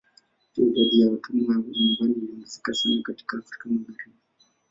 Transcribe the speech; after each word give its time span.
Pia 0.53 0.65
idadi 0.67 0.99
ya 1.01 1.09
watumwa 1.11 1.55
wa 1.55 1.61
nyumbani 1.61 2.13
iliongezeka 2.13 2.73
sana 2.73 3.01
katika 3.03 3.37
Afrika 3.37 3.69
Magharibi. 3.69 4.17